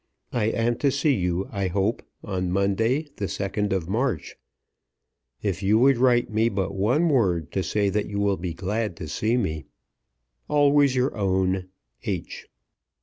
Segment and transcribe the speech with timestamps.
[0.33, 4.35] I am to see you, I hope, on Monday, the 2nd of March.
[5.43, 8.95] If you would write me but one word to say that you will be glad
[8.95, 9.65] to see me!
[10.49, 11.69] Always your own,
[12.03, 12.47] H.